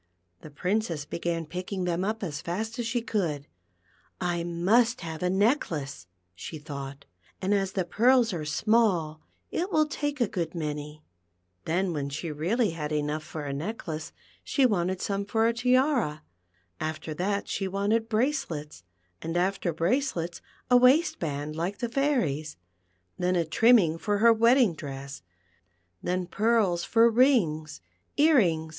[0.41, 3.45] The Princess began picking them up as fast as she could."
[4.35, 7.05] I must have a necklace," she thought,"
[7.39, 11.03] and as the pearls are small it will take a good many,"
[11.65, 14.11] Then when she really had enough for a necklace
[14.43, 16.23] she wanted some for a tiara,
[16.79, 18.81] after that she wanted bracelets,
[19.21, 20.41] and after bracelets
[20.71, 22.57] a waistband like the fairy's,
[23.19, 25.21] then a trimming for her wedding dress,
[26.01, 27.81] then pearls for rings,
[28.17, 28.69] ear rings, THE PEARL FOUXTMX.